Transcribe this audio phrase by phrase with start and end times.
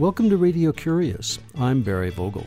[0.00, 1.38] Welcome to Radio Curious.
[1.58, 2.46] I'm Barry Vogel.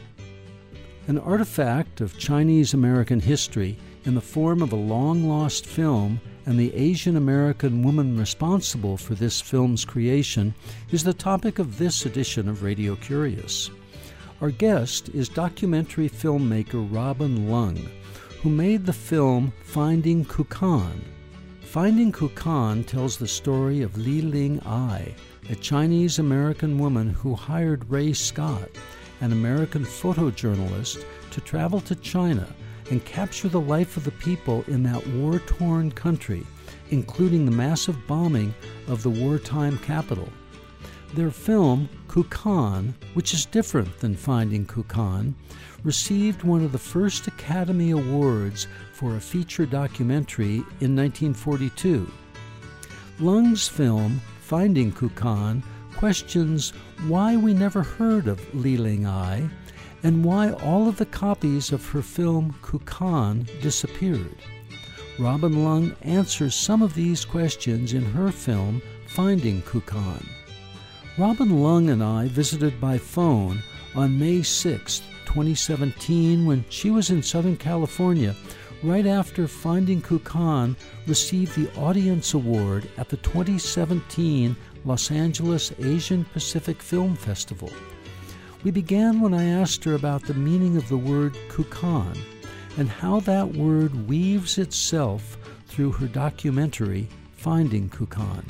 [1.08, 6.58] An artifact of Chinese American history in the form of a long lost film and
[6.58, 10.56] the Asian American woman responsible for this film's creation
[10.92, 13.70] is the topic of this edition of Radio Curious.
[14.42, 17.78] Our guest is documentary filmmaker Robin Lung,
[18.42, 21.02] who made the film Finding Kukan.
[21.74, 25.12] Finding Kukan tells the story of Li Ling Ai,
[25.50, 28.70] a Chinese American woman who hired Ray Scott,
[29.22, 32.48] an American photojournalist, to travel to China
[32.92, 36.46] and capture the life of the people in that war torn country,
[36.92, 38.54] including the massive bombing
[38.88, 40.30] of the wartime capital.
[41.14, 45.36] Their film, Kukan, which is different than Finding Kukan,
[45.84, 52.12] received one of the first Academy Awards for a feature documentary in 1942.
[53.20, 55.62] Lung's film Finding Kukan
[55.96, 56.72] questions
[57.08, 59.48] why we never heard of Li Ling Ai
[60.02, 64.36] and why all of the copies of her film Kukan disappeared.
[65.20, 70.28] Robin Lung answers some of these questions in her film Finding Kukan.
[71.16, 73.62] Robin Lung and I visited by phone
[73.94, 78.36] on May 6, 2017, when she was in Southern California
[78.82, 80.76] right after Finding Kukan
[81.06, 87.72] received the Audience Award at the 2017 Los Angeles Asian Pacific Film Festival.
[88.64, 92.18] We began when I asked her about the meaning of the word Kukan
[92.78, 98.44] and how that word weaves itself through her documentary, Finding Kukan.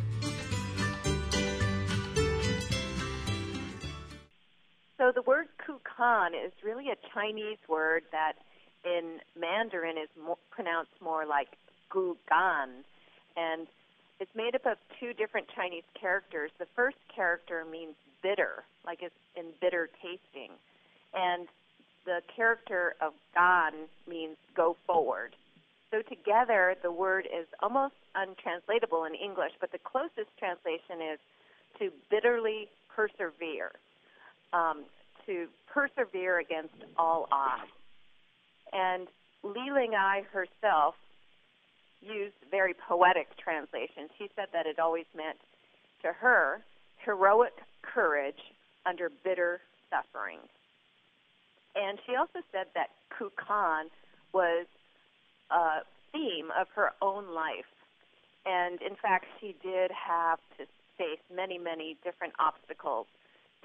[5.04, 8.36] So the word Kukan is really a Chinese word that
[8.86, 11.50] in Mandarin is more, pronounced more like
[11.90, 12.70] gu gan,
[13.36, 13.68] and
[14.22, 16.52] it's made up of two different Chinese characters.
[16.58, 20.52] The first character means bitter, like it's in bitter tasting,
[21.14, 21.50] and
[22.06, 23.74] the character of gan
[24.08, 25.36] means go forward.
[25.92, 31.20] So together, the word is almost untranslatable in English, but the closest translation is
[31.80, 33.74] to bitterly persevere,
[34.54, 34.86] um,
[35.26, 37.72] to persevere against all odds.
[38.72, 39.08] And
[39.44, 40.96] Li Ling Ai herself
[42.02, 44.10] used very poetic translation.
[44.18, 45.38] She said that it always meant
[46.02, 46.62] to her
[47.06, 48.40] heroic courage
[48.86, 50.40] under bitter suffering.
[51.76, 53.86] And she also said that Kukan
[54.34, 54.66] was
[55.50, 55.80] a
[56.12, 57.72] theme of her own life.
[58.46, 60.66] And in fact, she did have to
[60.98, 63.08] face many, many different obstacles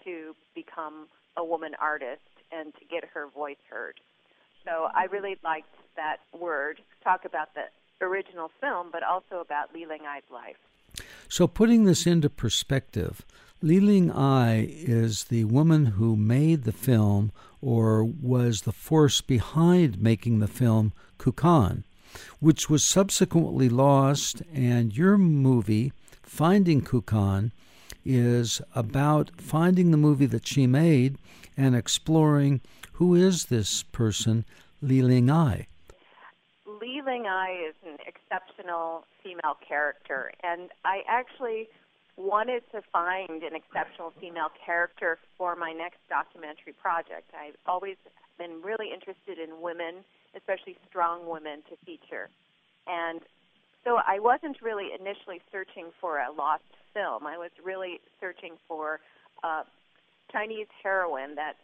[0.04, 1.08] to become
[1.38, 2.21] a woman artist
[2.53, 3.94] and to get her voice heard.
[4.65, 7.65] So I really liked that word, talk about the
[8.04, 10.56] original film, but also about Li Ling Ai's life.
[11.28, 13.25] So, putting this into perspective,
[13.62, 20.00] Li Ling Ai is the woman who made the film or was the force behind
[20.00, 21.84] making the film Kukan,
[22.41, 27.53] which was subsequently lost, and your movie, Finding Kukan,
[28.08, 31.19] is about finding the movie that she made
[31.58, 34.46] and exploring who is this person,
[34.80, 35.66] Li Ling Ai.
[36.80, 41.68] Li Ling Ai is an exceptional female character, and I actually
[42.16, 47.30] wanted to find an exceptional female character for my next documentary project.
[47.38, 47.97] I've always
[48.38, 50.02] been really interested in women,
[50.34, 52.30] especially strong women, to feature.
[52.86, 53.20] And
[53.84, 57.27] so I wasn't really initially searching for a lost film.
[57.27, 59.00] I was really searching for
[59.43, 59.62] a
[60.33, 61.55] Chinese heroine that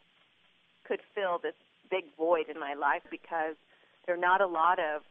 [0.87, 1.55] could fill this
[1.91, 3.57] big void in my life because
[4.07, 5.03] there are not a lot of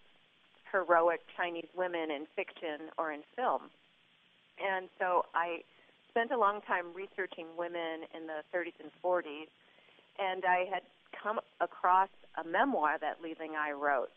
[0.72, 3.70] heroic Chinese women in fiction or in film.
[4.58, 5.62] And so I
[6.09, 9.50] spent a long time researching women in the 30s and 40s,
[10.20, 14.12] and I had come across a memoir that Li Ling Ai wrote.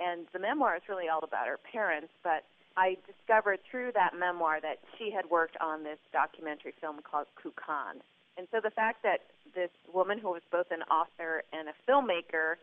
[0.00, 2.44] And the memoir is really all about her parents, but
[2.76, 7.98] I discovered through that memoir that she had worked on this documentary film called Kukan.
[8.36, 12.54] And so the fact that this woman who was both an author and a filmmaker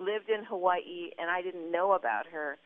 [0.00, 2.58] lived in Hawaii and I didn't know about her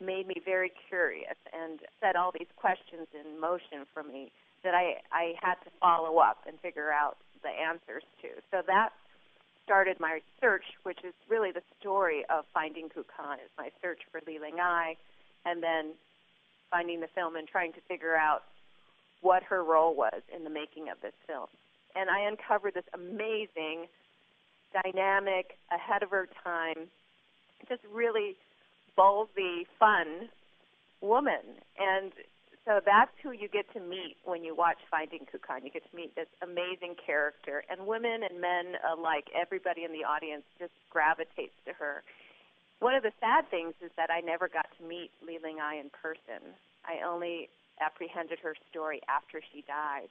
[0.00, 4.30] made me very curious and set all these questions in motion for me
[4.62, 8.28] that I, I had to follow up and figure out the answers to.
[8.50, 8.90] So that
[9.66, 14.20] started my search, which is really the story of finding Kukan, is my search for
[14.24, 14.96] Li Ling Ai,
[15.44, 15.92] and then
[16.70, 18.44] finding the film and trying to figure out
[19.22, 21.48] what her role was in the making of this film.
[21.96, 23.88] And I uncovered this amazing,
[24.84, 26.86] dynamic, ahead of her time,
[27.68, 28.36] just really
[28.96, 30.28] ballsy, fun
[31.00, 31.42] woman.
[31.78, 32.12] And
[32.66, 35.62] so that's who you get to meet when you watch Finding Kukan.
[35.62, 40.02] You get to meet this amazing character, and women and men alike, everybody in the
[40.02, 42.02] audience just gravitates to her.
[42.80, 45.76] One of the sad things is that I never got to meet Li Ling Ai
[45.76, 46.42] in person.
[46.84, 47.48] I only
[47.80, 50.08] apprehended her story after she died.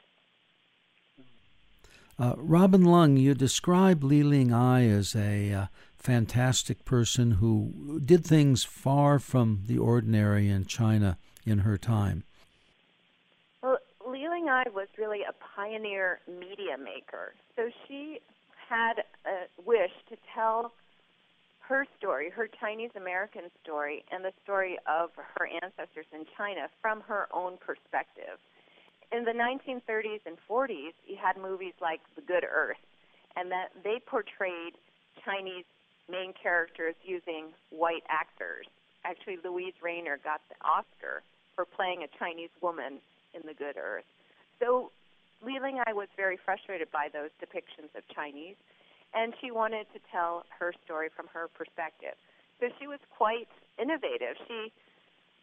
[2.18, 5.66] Uh, Robin Lung, you describe Li Ling Ai as a uh,
[5.98, 12.24] fantastic person who did things far from the ordinary in China in her time.
[14.46, 17.34] Ling Ai was really a pioneer media maker.
[17.56, 18.20] So she
[18.70, 20.72] had a wish to tell
[21.62, 27.02] her story, her Chinese American story, and the story of her ancestors in China from
[27.02, 28.38] her own perspective.
[29.12, 32.82] In the 1930s and 40s, you had movies like The Good Earth,
[33.36, 34.78] and that they portrayed
[35.26, 35.66] Chinese
[36.08, 38.68] main characters using white actors.
[39.06, 41.24] Actually, Luise Rainer got the Oscar
[41.56, 43.02] for playing a Chinese woman
[43.34, 44.06] in The Good Earth.
[44.60, 44.92] So
[45.44, 48.56] Li Ai was very frustrated by those depictions of Chinese
[49.16, 52.20] and she wanted to tell her story from her perspective.
[52.60, 53.48] So she was quite
[53.80, 54.36] innovative.
[54.48, 54.72] She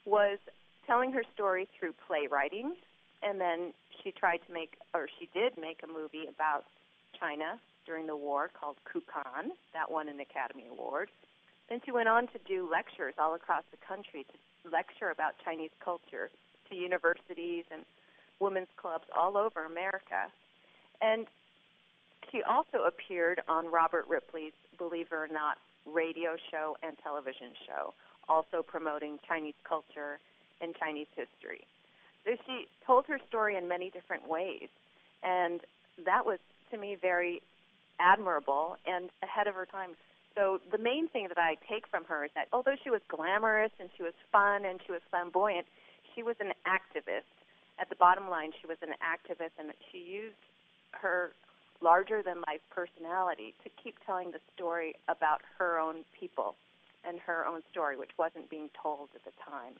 [0.04, 0.38] was
[0.86, 2.76] telling her story through playwriting,
[3.22, 3.72] and then
[4.02, 6.64] she tried to make, or she did make a movie about
[7.18, 11.08] China during the war called Kukan, that won an Academy Award.
[11.68, 15.72] Then she went on to do lectures all across the country to lecture about Chinese
[15.82, 16.28] culture
[16.68, 17.82] to universities and
[18.42, 20.26] women's clubs all over America.
[21.00, 21.26] And
[22.30, 27.94] she also appeared on Robert Ripley's Believe It or Not radio show and television show,
[28.28, 30.18] also promoting Chinese culture
[30.60, 31.66] and Chinese history.
[32.24, 34.68] So she told her story in many different ways,
[35.22, 35.60] and
[36.04, 36.38] that was
[36.70, 37.42] to me very
[37.98, 39.90] admirable and ahead of her time.
[40.34, 43.72] So the main thing that I take from her is that although she was glamorous
[43.78, 45.66] and she was fun and she was flamboyant,
[46.14, 47.28] she was an activist.
[47.82, 50.36] At the bottom line, she was an activist, and she used
[50.92, 51.32] her
[51.80, 56.54] larger than life personality to keep telling the story about her own people
[57.04, 59.72] and her own story, which wasn't being told at the time.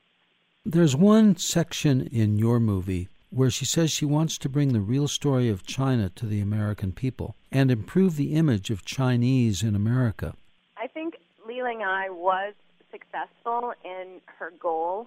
[0.67, 5.07] There's one section in your movie where she says she wants to bring the real
[5.07, 10.35] story of China to the American people and improve the image of Chinese in America.
[10.77, 12.55] I think Li Ling Ai was
[12.91, 15.07] successful in her goal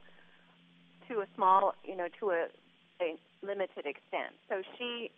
[1.10, 2.48] to a small, you know, to a,
[3.02, 3.16] a
[3.46, 4.34] limited extent.
[4.50, 5.12] So she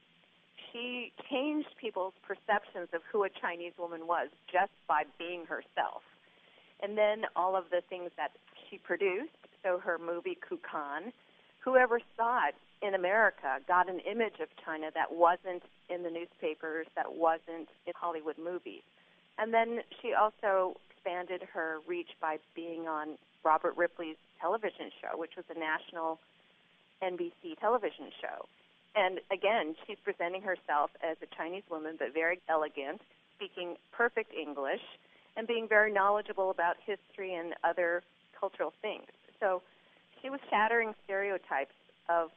[0.71, 6.03] she changed people's perceptions of who a Chinese woman was just by being herself.
[6.81, 8.31] And then all of the things that
[8.69, 9.31] she produced,
[9.63, 11.12] so her movie Kukan,
[11.59, 16.85] whoever saw it in America got an image of China that wasn't in the newspapers,
[16.95, 18.83] that wasn't in Hollywood movies.
[19.38, 25.35] And then she also expanded her reach by being on Robert Ripley's television show, which
[25.35, 26.19] was a national
[27.03, 28.47] NBC television show.
[28.95, 33.01] And again, she's presenting herself as a Chinese woman, but very elegant,
[33.35, 34.81] speaking perfect English,
[35.35, 38.01] and being very knowledgeable about history and other
[38.39, 39.05] cultural things.
[39.39, 39.61] So
[40.21, 41.75] she was shattering stereotypes
[42.09, 42.31] of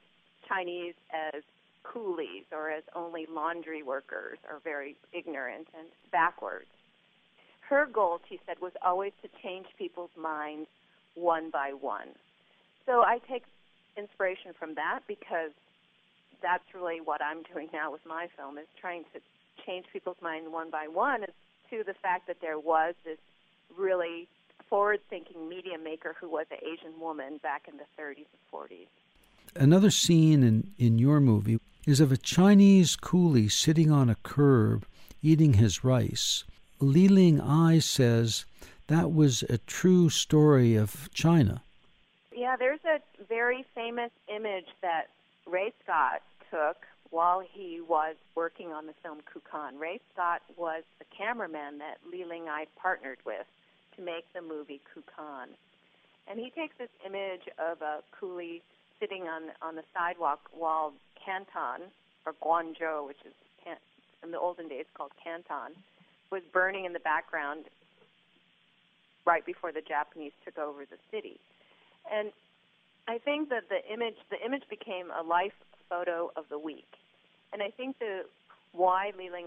[0.47, 1.43] Chinese as
[1.83, 6.69] coolies or as only laundry workers or very ignorant and backwards.
[7.69, 10.69] Her goal, she said, was always to change people's minds
[11.15, 12.09] one by one.
[12.85, 13.45] So I take
[13.97, 15.51] inspiration from that because
[16.43, 19.21] that's really what I'm doing now with my film is trying to
[19.67, 21.23] change people's mind one by one
[21.71, 23.19] to the fact that there was this
[23.77, 24.27] really
[24.69, 28.87] forward-thinking media maker who was an Asian woman back in the 30s and 40s.
[29.57, 34.87] Another scene in, in your movie is of a Chinese coolie sitting on a curb
[35.23, 36.45] eating his rice.
[36.79, 38.45] Li Ling Ai says
[38.87, 41.63] that was a true story of China.
[42.41, 45.09] Yeah, there's a very famous image that
[45.47, 46.79] Ray Scott took
[47.11, 49.79] while he was working on the film Kukan.
[49.79, 53.45] Ray Scott was the cameraman that Li Ling Ai partnered with
[53.95, 55.49] to make the movie Kukan.
[56.29, 58.63] And he takes this image of a coolie
[58.99, 61.93] sitting on on the sidewalk while Canton,
[62.25, 63.35] or Guangzhou, which is
[64.25, 65.77] in the olden days called Canton,
[66.33, 67.67] was burning in the background
[69.27, 71.39] right before the Japanese took over the city.
[72.11, 72.33] And
[73.09, 75.55] I think that the image the image became a life
[75.89, 76.89] photo of the week.
[77.53, 78.23] And I think the
[78.73, 79.47] why Li Ling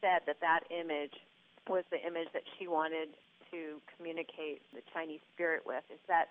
[0.00, 1.14] said that that image
[1.68, 3.08] was the image that she wanted
[3.50, 6.28] to communicate the Chinese spirit with is that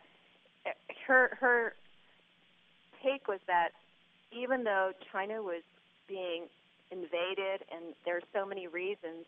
[1.08, 1.74] her her
[3.04, 3.70] take was that
[4.32, 5.64] even though China was
[6.08, 6.46] being
[6.92, 9.26] invaded and there are so many reasons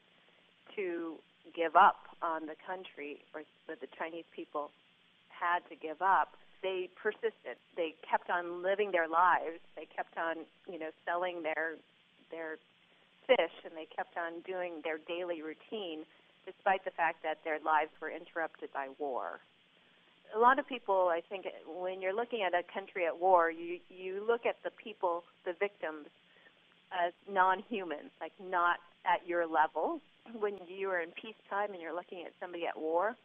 [0.76, 1.16] to
[1.56, 4.72] give up on the country or the Chinese people
[5.40, 7.58] had to give up, they persisted.
[7.76, 9.62] They kept on living their lives.
[9.76, 11.76] They kept on, you know, selling their
[12.32, 12.58] their
[13.26, 16.04] fish, and they kept on doing their daily routine,
[16.46, 19.40] despite the fact that their lives were interrupted by war.
[20.36, 23.80] A lot of people, I think, when you're looking at a country at war, you
[23.90, 26.08] you look at the people, the victims,
[26.92, 30.02] as non-humans, like not at your level.
[30.38, 33.16] When you are in peacetime and you're looking at somebody at war,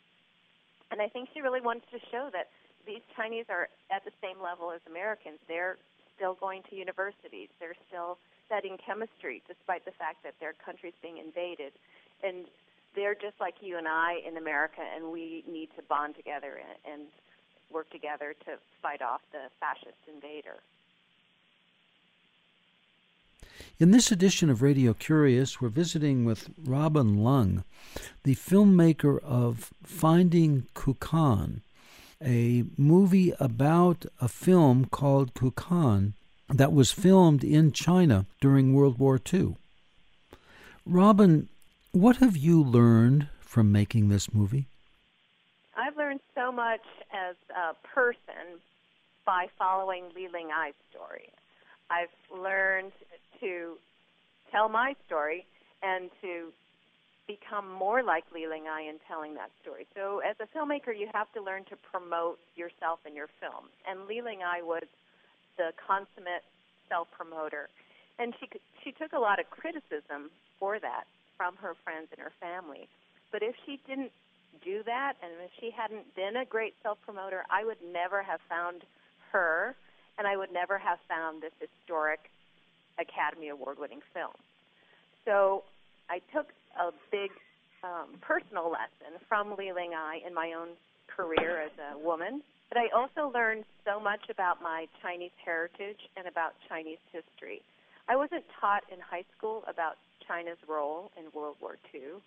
[0.92, 2.52] and I think she really wanted to show that
[2.86, 5.40] these Chinese are at the same level as Americans.
[5.48, 5.80] They're
[6.14, 7.48] still going to universities.
[7.58, 11.72] They're still studying chemistry, despite the fact that their country's being invaded.
[12.22, 12.44] And
[12.94, 17.08] they're just like you and I in America, and we need to bond together and
[17.72, 20.60] work together to fight off the fascist invader.
[23.82, 27.64] In this edition of Radio Curious, we're visiting with Robin Lung,
[28.22, 31.62] the filmmaker of Finding Kukan,
[32.24, 36.12] a movie about a film called Kukan
[36.48, 39.56] that was filmed in China during World War II.
[40.86, 41.48] Robin,
[41.90, 44.66] what have you learned from making this movie?
[45.76, 48.60] I've learned so much as a person
[49.26, 51.30] by following Li Ling Ai's story.
[51.90, 52.92] I've learned
[53.42, 53.76] to
[54.50, 55.44] tell my story
[55.82, 56.52] and to
[57.26, 59.86] become more like Li Ling Ai in telling that story.
[59.94, 63.70] So as a filmmaker, you have to learn to promote yourself and your film.
[63.86, 64.86] And Li Ling Ai was
[65.56, 66.44] the consummate
[66.88, 67.68] self-promoter.
[68.18, 68.48] And she
[68.84, 71.04] she took a lot of criticism for that
[71.36, 72.88] from her friends and her family.
[73.30, 74.12] But if she didn't
[74.64, 78.82] do that and if she hadn't been a great self-promoter, I would never have found
[79.32, 79.74] her
[80.18, 82.20] and I would never have found this historic
[82.98, 84.34] Academy Award winning film.
[85.24, 85.64] So
[86.10, 87.30] I took a big
[87.84, 92.42] um, personal lesson from Li Ling Ai in my own career as a woman.
[92.68, 97.60] But I also learned so much about my Chinese heritage and about Chinese history.
[98.08, 99.96] I wasn't taught in high school about
[100.26, 102.22] China's role in World War II.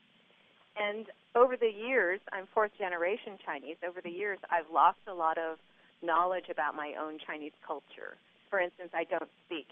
[0.78, 3.78] And over the years, I'm fourth generation Chinese.
[3.88, 5.58] Over the years, I've lost a lot of
[6.04, 8.20] knowledge about my own Chinese culture.
[8.50, 9.68] For instance, I don't speak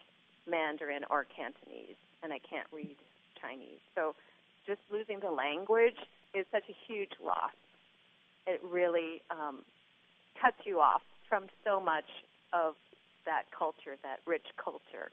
[0.49, 2.95] Mandarin or Cantonese, and I can't read
[3.39, 3.79] Chinese.
[3.95, 4.15] So
[4.65, 5.97] just losing the language
[6.33, 7.55] is such a huge loss.
[8.47, 9.59] It really um,
[10.41, 12.09] cuts you off from so much
[12.51, 12.75] of
[13.25, 15.11] that culture, that rich culture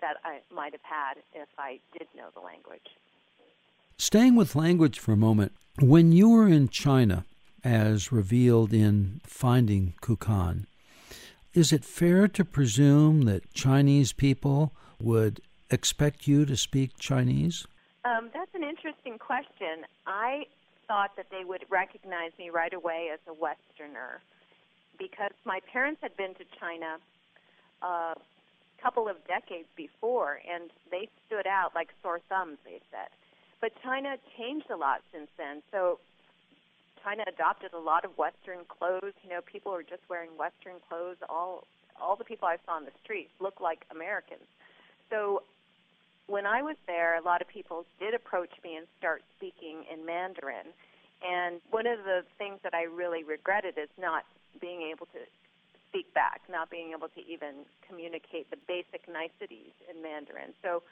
[0.00, 2.86] that I might have had if I did know the language.
[3.98, 7.24] Staying with language for a moment, when you were in China,
[7.62, 10.64] as revealed in Finding Kukan,
[11.52, 15.40] is it fair to presume that Chinese people would
[15.70, 17.66] expect you to speak Chinese?
[18.04, 19.84] Um, that's an interesting question.
[20.06, 20.44] I
[20.86, 24.20] thought that they would recognize me right away as a Westerner
[24.98, 26.98] because my parents had been to China
[27.82, 28.14] a
[28.82, 33.08] couple of decades before and they stood out like sore thumbs, they said.
[33.60, 35.62] But China changed a lot since then.
[35.70, 35.98] So
[37.04, 39.14] China adopted a lot of Western clothes.
[39.22, 41.16] You know, people are just wearing Western clothes.
[41.28, 41.64] All
[42.00, 44.48] all the people I saw on the streets look like Americans.
[45.10, 45.42] So
[46.26, 50.06] when I was there, a lot of people did approach me and start speaking in
[50.06, 50.72] Mandarin.
[51.20, 54.24] And one of the things that I really regretted is not
[54.60, 55.20] being able to
[55.90, 60.54] speak back, not being able to even communicate the basic niceties in Mandarin.
[60.62, 60.82] So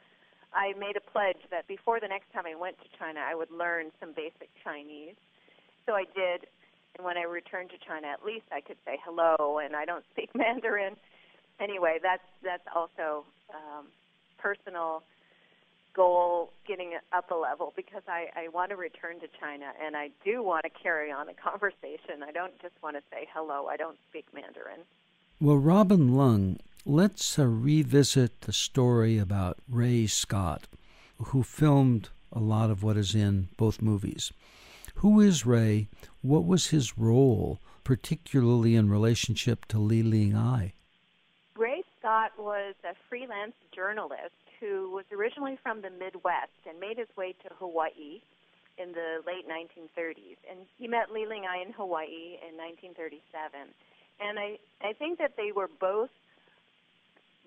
[0.52, 3.50] I made a pledge that before the next time I went to China, I would
[3.50, 5.16] learn some basic Chinese.
[5.88, 6.46] So I did.
[6.96, 10.04] And when I returned to China, at least I could say hello, and I don't
[10.12, 10.96] speak Mandarin.
[11.58, 13.86] Anyway, that's that's also um,
[14.36, 15.02] personal
[15.94, 20.10] goal getting up a level because I, I want to return to China and I
[20.24, 22.22] do want to carry on a conversation.
[22.22, 23.66] I don't just want to say hello.
[23.66, 24.80] I don't speak Mandarin.
[25.40, 30.68] Well, Robin Lung, let's uh, revisit the story about Ray Scott,
[31.16, 34.32] who filmed a lot of what is in both movies.
[34.98, 35.86] Who is Ray?
[36.22, 40.72] What was his role, particularly in relationship to Li Ling Ai?
[41.56, 47.06] Ray Scott was a freelance journalist who was originally from the Midwest and made his
[47.16, 48.22] way to Hawaii
[48.76, 50.38] in the late 1930s.
[50.50, 53.70] And he met Li Ling Ai in Hawaii in 1937.
[54.18, 56.10] And I, I think that they were both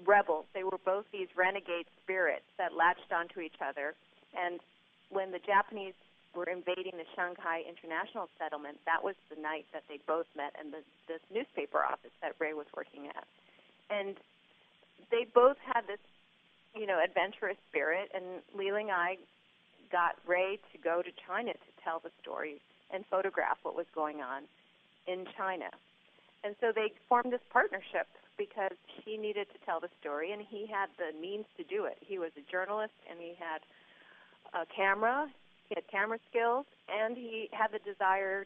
[0.05, 0.45] rebels.
[0.53, 3.93] They were both these renegade spirits that latched onto each other.
[4.39, 4.61] And
[5.09, 5.99] when the Japanese
[6.35, 10.71] were invading the Shanghai International Settlement, that was the night that they both met in
[10.71, 13.27] the, this newspaper office that Ray was working at.
[13.91, 14.15] And
[15.11, 15.99] they both had this
[16.75, 19.17] you know, adventurous spirit, and Li Ling Ai
[19.91, 22.61] got Ray to go to China to tell the story
[22.93, 24.43] and photograph what was going on
[25.07, 25.67] in China.
[26.43, 28.07] And so they formed this partnership
[28.37, 31.97] because she needed to tell the story and he had the means to do it.
[31.99, 33.61] He was a journalist and he had
[34.55, 35.29] a camera,
[35.71, 38.45] he had camera skills, and he had the desire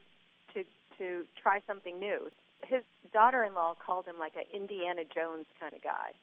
[0.54, 0.64] to
[1.00, 2.30] to try something new.
[2.64, 6.14] His daughter-in-law called him like an Indiana Jones kind of guy.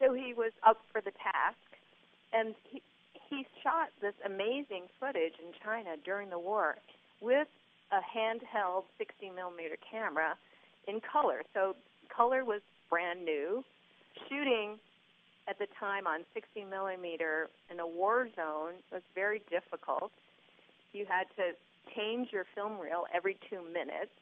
[0.00, 1.60] So he was up for the task
[2.32, 2.82] and he
[3.28, 6.76] he shot this amazing footage in China during the war
[7.20, 7.48] with
[7.92, 10.36] a handheld 60 millimeter camera
[10.88, 11.42] in color.
[11.52, 11.76] So
[12.08, 13.62] color was brand new.
[14.28, 14.78] Shooting
[15.48, 20.10] at the time on 60 millimeter in a war zone was very difficult.
[20.96, 21.52] You had to
[21.92, 24.16] change your film reel every two minutes.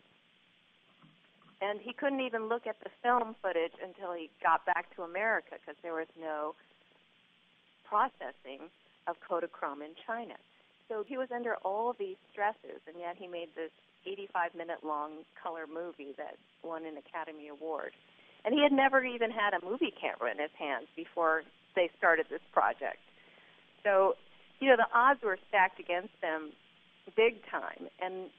[1.62, 5.54] And he couldn't even look at the film footage until he got back to America
[5.54, 6.58] because there was no
[7.86, 8.66] processing
[9.06, 10.34] of Kodachrome in China.
[10.88, 13.70] So he was under all these stresses, and yet he made this
[14.04, 17.92] 85 minute long color movie that won an Academy Award.
[18.44, 21.44] And he had never even had a movie camera in his hands before
[21.76, 23.00] they started this project.
[23.82, 24.16] So,
[24.60, 26.52] you know, the odds were stacked against them
[27.10, 27.88] big time.
[28.00, 28.30] And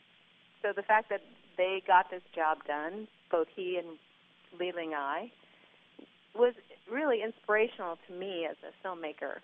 [0.61, 1.21] so the fact that
[1.57, 3.97] they got this job done, both he and
[4.59, 5.31] Li Ling Ai,
[6.33, 6.53] was
[6.91, 9.39] really inspirational to me as a filmmaker.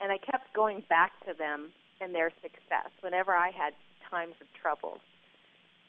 [0.00, 1.70] And I kept going back to them
[2.00, 3.74] and their success whenever I had
[4.10, 4.98] times of trouble.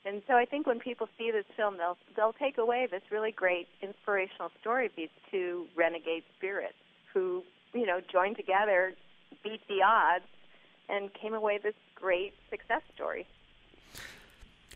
[0.05, 3.31] And so I think when people see this film, they'll they'll take away this really
[3.31, 6.75] great inspirational story of these two renegade spirits
[7.13, 8.93] who, you know, joined together,
[9.43, 10.25] beat the odds,
[10.89, 13.25] and came away this great success story.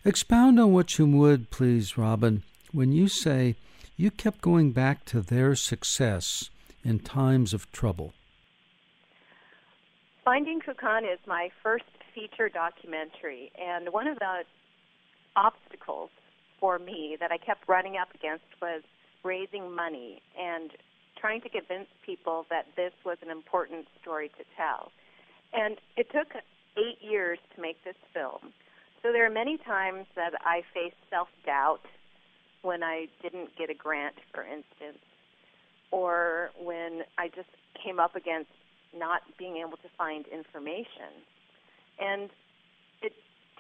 [0.06, 3.58] Expound on what you would, please, Robin, when you say
[3.98, 6.50] you kept going back to their success
[6.86, 8.14] in times of trouble.
[10.24, 11.84] Finding Kukan is my first
[12.16, 14.44] feature documentary, and one of the
[15.36, 16.10] obstacles
[16.62, 18.84] for me that I kept running up against was
[19.26, 20.72] raising money and
[21.20, 24.92] trying to convince people that this was an important story to tell.
[25.54, 26.30] And it took
[26.78, 28.54] eight years to make this film.
[29.02, 31.82] So there are many times that I faced self doubt
[32.62, 35.02] when I didn't get a grant, for instance,
[35.92, 37.50] or when I just
[37.84, 38.50] came up against
[38.98, 41.24] not being able to find information.
[42.00, 42.30] And
[43.02, 43.14] it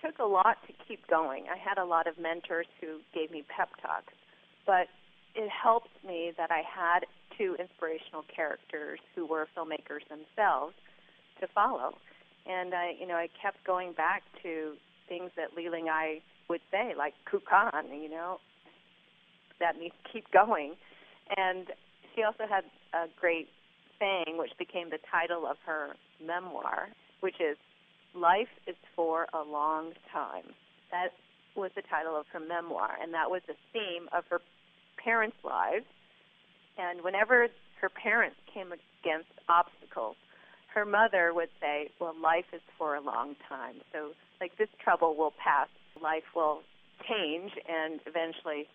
[0.04, 1.46] took a lot to keep going.
[1.52, 4.14] I had a lot of mentors who gave me pep talks,
[4.66, 4.88] but
[5.36, 7.06] it helped me that I had
[7.38, 10.74] two inspirational characters who were filmmakers themselves
[11.40, 11.94] to follow.
[12.50, 14.74] And I, you know, I kept going back to
[15.08, 18.40] things that Li Ling Ai would say, like Kukan, you know,
[19.60, 20.76] that means keep going.
[21.36, 21.68] And
[22.16, 23.50] she also had a great
[24.00, 27.58] saying, which became the title of her memoir, which is
[28.16, 30.54] Life is for a Long Time.
[30.92, 31.10] That
[31.56, 34.42] was the title of her memoir, and that was the theme of her
[35.04, 35.86] parents' lives.
[36.78, 37.48] And whenever
[37.82, 40.16] her parents came against obstacles,
[40.78, 43.82] her mother would say, Well, life is for a long time.
[43.92, 45.68] So, like, this trouble will pass,
[46.00, 46.62] life will
[47.10, 48.68] change, and eventually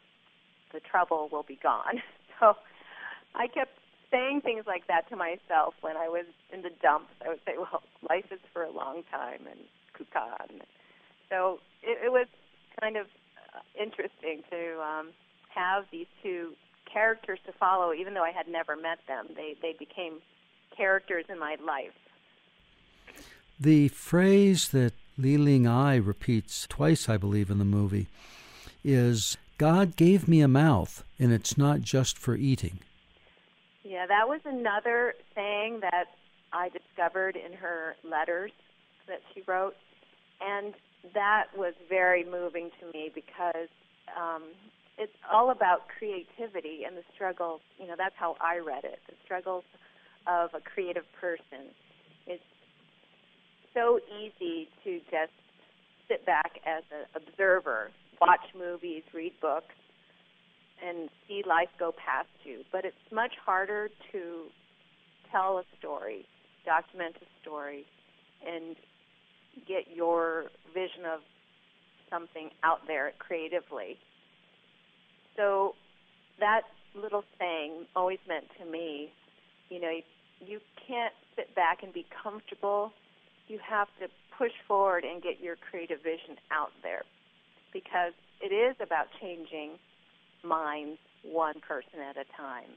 [0.72, 2.02] the trouble will be gone.
[2.40, 2.56] So,
[3.36, 3.70] I kept
[4.10, 7.12] saying things like that to myself when I was in the dumps.
[7.24, 9.60] I would say, "Well, life is for a long time," and
[9.94, 10.66] kukan.
[11.28, 12.26] So it, it was
[12.80, 13.06] kind of
[13.54, 15.10] uh, interesting to um,
[15.54, 16.54] have these two
[16.92, 19.28] characters to follow, even though I had never met them.
[19.36, 20.18] They they became
[20.76, 21.92] characters in my life.
[23.58, 28.08] The phrase that Li Ling Ai repeats twice, I believe, in the movie,
[28.82, 32.80] is "God gave me a mouth, and it's not just for eating."
[33.84, 36.16] Yeah, that was another saying that
[36.52, 38.52] I discovered in her letters
[39.06, 39.76] that she wrote,
[40.40, 40.74] and
[41.14, 43.68] that was very moving to me because
[44.16, 44.42] um,
[44.98, 47.60] it's all about creativity and the struggles.
[47.78, 49.00] You know, that's how I read it.
[49.08, 49.64] The struggles
[50.26, 51.72] of a creative person.
[52.26, 52.42] It's
[53.74, 55.32] so easy to just
[56.08, 59.74] sit back as an observer, watch movies, read books,
[60.84, 62.62] and see life go past you.
[62.70, 64.44] But it's much harder to
[65.30, 66.26] tell a story,
[66.64, 67.86] document a story,
[68.46, 68.76] and
[69.66, 71.20] get your vision of
[72.10, 73.96] something out there creatively.
[75.36, 75.74] So
[76.40, 76.62] that
[76.94, 79.12] little saying always meant to me,
[79.70, 80.02] you know, you,
[80.46, 82.92] you can't sit back and be comfortable.
[83.48, 87.02] You have to push forward and get your creative vision out there
[87.72, 89.72] because it is about changing
[90.42, 92.70] minds one person at a time.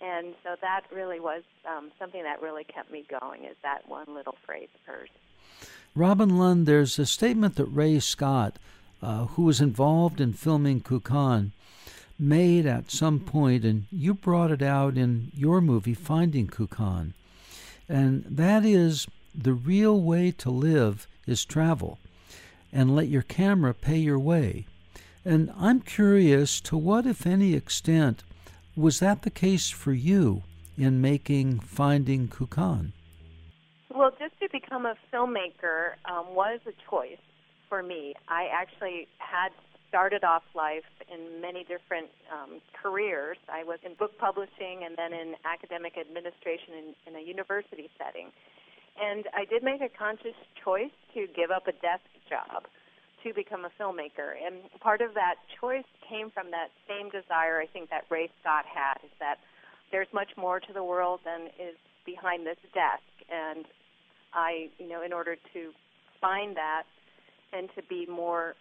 [0.00, 4.06] And so that really was um, something that really kept me going is that one
[4.14, 5.08] little phrase of hers.
[5.94, 8.56] Robin Lung, there's a statement that Ray Scott
[9.00, 11.52] uh, who was involved in filming Kukan
[12.18, 17.12] made at some point, and you brought it out in your movie, Finding Kukan.
[17.88, 21.98] And that is the real way to live is travel
[22.72, 24.66] and let your camera pay your way.
[25.24, 28.22] And I'm curious to what, if any extent,
[28.76, 30.42] was that the case for you
[30.76, 32.92] in making Finding Kukan?
[33.94, 37.22] Well, just to become a filmmaker um, was a choice
[37.68, 38.14] for me.
[38.28, 39.50] I actually had
[39.94, 43.38] started off life in many different um, careers.
[43.46, 48.34] I was in book publishing and then in academic administration in, in a university setting.
[48.98, 52.66] And I did make a conscious choice to give up a desk job
[53.22, 54.34] to become a filmmaker.
[54.34, 58.66] And part of that choice came from that same desire I think that Ray Scott
[58.66, 59.38] had is that
[59.92, 63.06] there's much more to the world than is behind this desk.
[63.30, 63.64] And
[64.34, 65.70] I, you know, in order to
[66.20, 66.82] find that
[67.52, 68.56] and to be more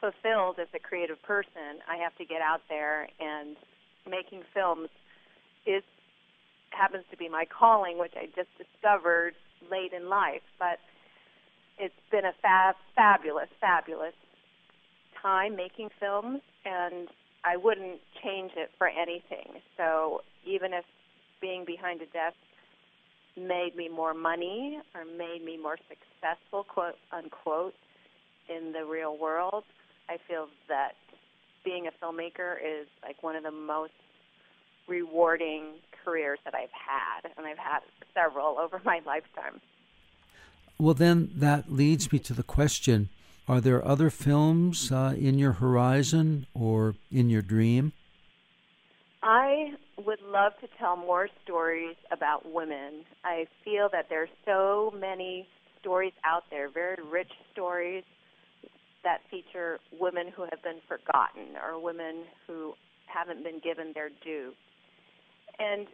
[0.00, 3.56] fulfilled as a creative person, I have to get out there and
[4.08, 4.88] making films
[5.66, 5.82] is
[6.70, 9.34] happens to be my calling, which I just discovered
[9.70, 10.42] late in life.
[10.58, 10.78] But
[11.78, 14.14] it's been a fab, fabulous, fabulous
[15.22, 17.08] time making films, and
[17.44, 19.60] I wouldn't change it for anything.
[19.76, 20.84] So even if
[21.40, 22.36] being behind a desk
[23.36, 27.74] made me more money or made me more successful, quote unquote,
[28.48, 29.64] in the real world,
[30.08, 30.92] I feel that
[31.64, 33.92] being a filmmaker is like one of the most
[34.86, 37.80] rewarding careers that I've had, and I've had
[38.12, 39.60] several over my lifetime.
[40.78, 43.08] Well, then that leads me to the question
[43.48, 47.92] Are there other films uh, in your horizon or in your dream?
[49.22, 49.72] I
[50.04, 53.04] would love to tell more stories about women.
[53.24, 55.48] I feel that there's so many
[55.80, 58.04] stories out there, very rich stories
[59.04, 62.74] that feature women who have been forgotten or women who
[63.06, 64.52] haven't been given their due.
[65.58, 65.86] And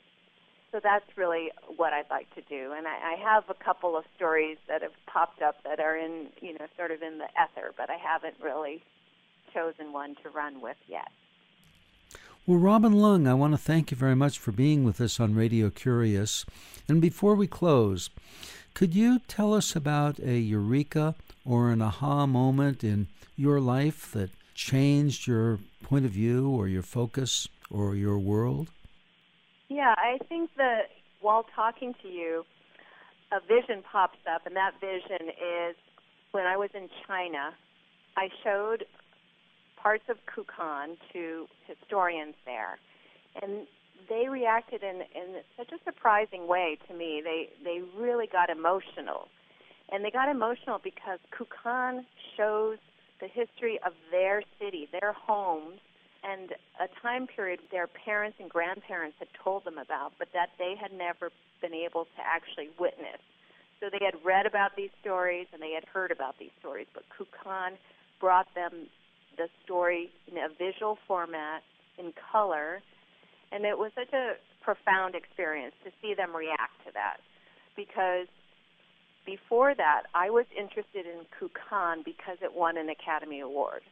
[0.72, 2.72] so that's really what I'd like to do.
[2.76, 6.28] And I, I have a couple of stories that have popped up that are in,
[6.40, 8.82] you know, sort of in the ether, but I haven't really
[9.52, 11.08] chosen one to run with yet.
[12.46, 15.34] Well, Robin Lung, I want to thank you very much for being with us on
[15.34, 16.46] Radio Curious.
[16.88, 18.10] And before we close,
[18.72, 24.30] could you tell us about a eureka or an aha moment in your life that
[24.54, 28.70] changed your point of view or your focus or your world?
[29.68, 32.44] Yeah, I think that while talking to you,
[33.32, 35.76] a vision pops up, and that vision is
[36.32, 37.54] when I was in China,
[38.16, 38.84] I showed
[39.76, 42.78] parts of Kukan to historians there,
[43.40, 43.66] and
[44.08, 47.22] they reacted in, in such a surprising way to me.
[47.22, 49.28] They they really got emotional
[49.92, 52.04] and they got emotional because Kukan
[52.36, 52.78] shows
[53.20, 55.80] the history of their city, their homes,
[56.22, 60.74] and a time period their parents and grandparents had told them about, but that they
[60.80, 63.20] had never been able to actually witness.
[63.80, 67.04] So they had read about these stories and they had heard about these stories, but
[67.08, 67.76] Kukan
[68.20, 68.86] brought them
[69.36, 71.62] the story in a visual format,
[71.98, 72.82] in color,
[73.52, 77.16] and it was such a profound experience to see them react to that
[77.76, 78.28] because
[79.26, 83.82] before that, I was interested in Kukan because it won an Academy Award.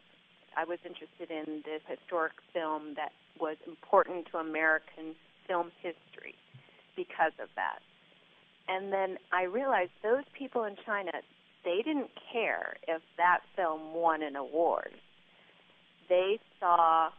[0.57, 5.15] I was interested in this historic film that was important to American
[5.47, 6.35] film history
[6.97, 7.79] because of that.
[8.69, 11.13] And then I realized those people in China,
[11.65, 14.91] they didn't care if that film won an award.
[16.09, 17.11] They saw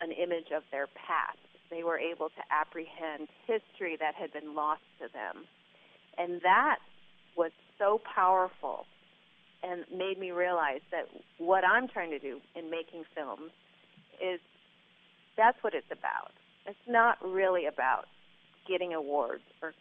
[0.00, 1.38] an image of their past.
[1.70, 5.44] They were able to apprehend history that had been lost to them.
[6.16, 6.78] And that
[7.36, 8.86] was so powerful
[9.62, 13.50] and made me realize that what I'm trying to do in making films
[14.20, 14.40] is
[15.36, 16.32] that's what it's about.
[16.66, 18.04] It's not really about
[18.68, 19.72] getting awards or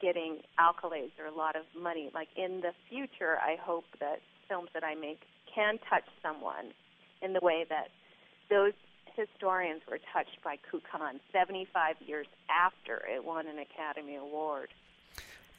[0.00, 2.10] getting accolades or a lot of money.
[2.12, 5.20] Like in the future, I hope that films that I make
[5.52, 6.72] can touch someone
[7.22, 7.88] in the way that
[8.50, 8.72] those
[9.16, 14.68] historians were touched by Kukan 75 years after it won an Academy Award.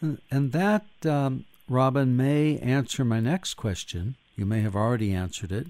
[0.01, 4.15] And that, um, Robin, may answer my next question.
[4.35, 5.67] You may have already answered it.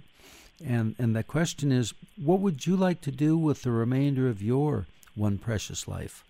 [0.66, 4.42] And, and the question is what would you like to do with the remainder of
[4.42, 6.24] your one precious life?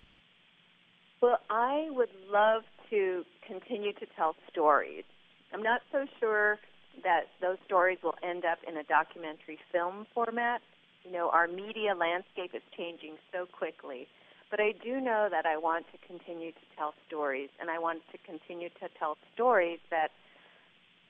[1.20, 5.04] Well, I would love to continue to tell stories.
[5.52, 6.58] I'm not so sure
[7.02, 10.60] that those stories will end up in a documentary film format.
[11.04, 14.06] You know, our media landscape is changing so quickly
[14.50, 18.02] but I do know that I want to continue to tell stories, and I want
[18.12, 20.10] to continue to tell stories that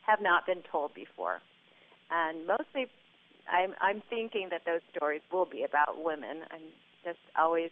[0.06, 1.40] have not been told before.
[2.10, 2.86] and mostly
[3.50, 6.44] I'm I'm thinking that those stories will be about women.
[6.50, 6.68] I'm
[7.04, 7.70] just always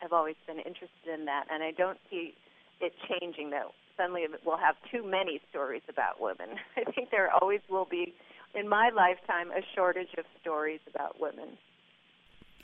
[0.00, 2.34] have always been interested in that, and I don't see
[2.80, 3.50] it changing.
[3.50, 6.56] Though suddenly we'll have too many stories about women.
[6.76, 8.14] I think there always will be,
[8.54, 11.58] in my lifetime, a shortage of stories about women.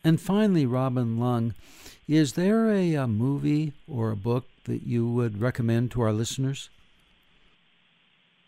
[0.05, 1.55] And finally, Robin Lung,
[2.07, 6.71] is there a, a movie or a book that you would recommend to our listeners?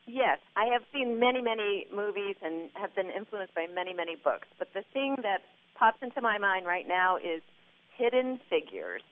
[0.06, 4.48] Yes, I have seen many, many movies and have been influenced by many, many books.
[4.58, 5.42] But the thing that
[5.74, 7.42] pops into my mind right now is
[7.96, 9.02] Hidden Figures,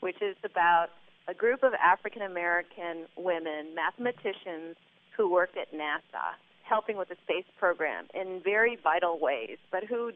[0.00, 0.88] which is about
[1.28, 4.76] a group of African American women, mathematicians,
[5.16, 10.10] who worked at NASA, helping with the space program in very vital ways, but who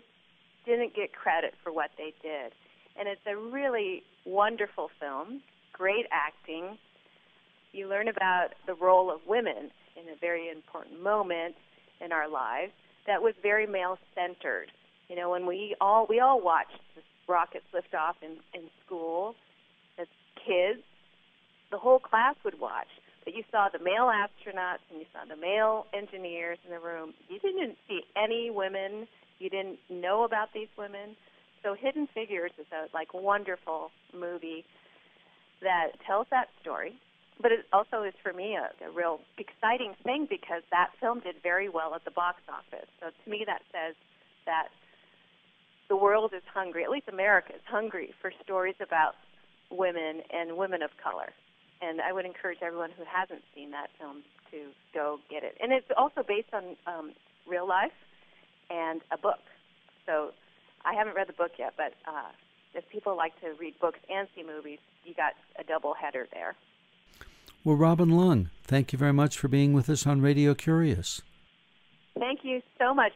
[0.67, 2.53] didn't get credit for what they did.
[2.99, 5.41] And it's a really wonderful film,
[5.73, 6.77] great acting.
[7.73, 11.55] You learn about the role of women in a very important moment
[12.01, 12.73] in our lives
[13.07, 14.73] that was very male centered.
[15.09, 19.35] You know, when we all we all watched the rockets lift off in, in school
[19.99, 20.83] as kids,
[21.71, 22.89] the whole class would watch.
[23.25, 27.15] But you saw the male astronauts and you saw the male engineers in the room.
[27.29, 29.09] You didn't see any women.
[29.39, 31.17] You didn't know about these women.
[31.63, 34.65] So Hidden Figures is a like wonderful movie
[35.63, 37.01] that tells that story
[37.41, 41.37] but it also is for me a, a real exciting thing because that film did
[41.43, 42.89] very well at the box office.
[43.01, 43.95] So to me, that says
[44.47, 44.69] that
[45.89, 49.15] the world is hungry, at least America is hungry for stories about
[49.71, 51.33] women and women of color.
[51.83, 55.57] And I would encourage everyone who hasn't seen that film to go get it.
[55.61, 57.13] And it's also based on um,
[57.47, 57.93] real life
[58.71, 59.41] and a book.
[60.05, 60.33] So
[60.85, 62.31] I haven't read the book yet, but uh,
[62.75, 66.55] if people like to read books and see movies, you got a double header there.
[67.65, 71.23] Well, Robin Lung, thank you very much for being with us on Radio Curious.
[72.19, 73.13] Thank you so much.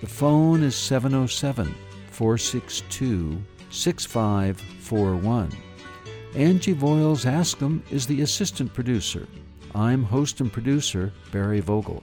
[0.00, 1.72] The phone is 707
[2.10, 5.52] 462 6541.
[6.34, 9.28] Angie Voiles Askham is the assistant producer.
[9.76, 12.02] I'm host and producer Barry Vogel.